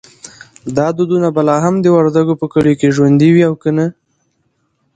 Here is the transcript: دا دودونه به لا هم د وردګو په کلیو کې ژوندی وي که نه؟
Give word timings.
دا 0.77 0.87
دودونه 0.97 1.27
به 1.35 1.41
لا 1.47 1.57
هم 1.65 1.75
د 1.81 1.85
وردګو 1.95 2.33
په 2.41 2.45
کلیو 2.53 2.79
کې 2.79 2.93
ژوندی 2.95 3.29
وي 3.35 3.45
که 3.61 3.69
نه؟ 3.77 3.85